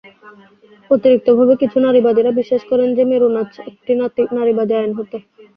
অতিরিক্তভাবে, 0.91 1.53
কিছু 1.61 1.77
নারীবাদীরা 1.79 2.31
বিশ্বাস 2.39 2.61
করেন 2.71 2.89
যে 2.97 3.03
মেরু 3.11 3.27
নাচ 3.35 3.51
একটি 3.69 3.91
নারীবাদী 4.37 4.73
আইন 4.75 4.91
হতে। 4.97 5.17